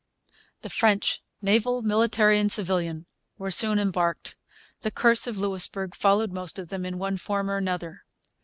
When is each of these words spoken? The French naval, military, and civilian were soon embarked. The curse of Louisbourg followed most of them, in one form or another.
The 0.63 0.69
French 0.71 1.21
naval, 1.43 1.83
military, 1.83 2.39
and 2.39 2.51
civilian 2.51 3.05
were 3.37 3.51
soon 3.51 3.77
embarked. 3.77 4.35
The 4.79 4.89
curse 4.89 5.27
of 5.27 5.37
Louisbourg 5.37 5.93
followed 5.93 6.31
most 6.31 6.57
of 6.57 6.69
them, 6.69 6.87
in 6.87 6.97
one 6.97 7.17
form 7.17 7.51
or 7.51 7.57
another. 7.57 8.03